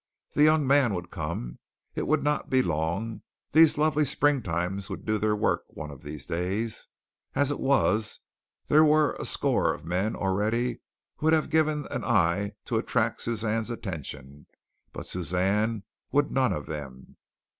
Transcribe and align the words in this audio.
The 0.33 0.41
young 0.41 0.65
man 0.65 0.95
would 0.95 1.11
come. 1.11 1.59
It 1.93 2.07
would 2.07 2.23
not 2.23 2.49
be 2.49 2.63
long. 2.63 3.21
These 3.51 3.77
lovely 3.77 4.03
springtimes 4.03 4.89
would 4.89 5.05
do 5.05 5.19
their 5.19 5.35
work 5.35 5.65
one 5.67 5.91
of 5.91 6.01
these 6.01 6.25
days. 6.25 6.87
As 7.35 7.51
it 7.51 7.59
was, 7.59 8.19
there 8.65 8.83
were 8.83 9.13
a 9.19 9.25
score 9.25 9.71
of 9.75 9.85
men 9.85 10.15
already 10.15 10.81
who 11.17 11.27
would 11.27 11.33
have 11.33 11.51
given 11.51 11.85
an 11.91 12.03
eye 12.03 12.53
to 12.65 12.79
attract 12.79 13.21
Suzanne's 13.21 13.69
attention, 13.69 14.47
but 14.91 15.05
Suzanne 15.05 15.83
would 16.11 16.31
none 16.31 16.51
of 16.51 16.65
them. 16.65 17.17